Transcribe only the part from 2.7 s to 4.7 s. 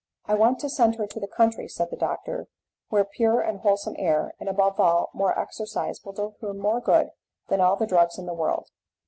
"where pure and wholesome air, and,